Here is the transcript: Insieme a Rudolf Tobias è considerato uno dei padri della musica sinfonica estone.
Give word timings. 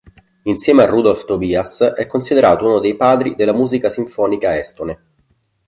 Insieme 0.45 0.81
a 0.81 0.87
Rudolf 0.87 1.25
Tobias 1.25 1.81
è 1.95 2.07
considerato 2.07 2.65
uno 2.65 2.79
dei 2.79 2.95
padri 2.95 3.35
della 3.35 3.53
musica 3.53 3.87
sinfonica 3.87 4.57
estone. 4.57 5.03